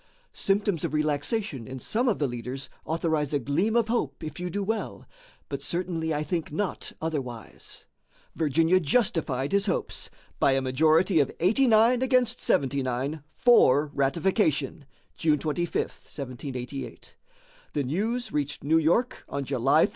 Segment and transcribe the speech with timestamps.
[0.33, 4.49] Symptoms of relaxation in some of the leaders authorize a gleam of hope if you
[4.49, 5.05] do well,
[5.47, 7.85] but certainly I think not otherwise."
[8.33, 10.09] Virginia justified his hopes
[10.39, 14.87] by a majority of 89 against 79 for ratification
[15.17, 17.13] (June 25, 1788).
[17.73, 19.89] The news reached New York on July 3.